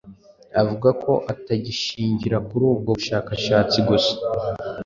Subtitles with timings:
[0.61, 4.15] avuga ko utashingira kuri ubwo bushakashatsi gusa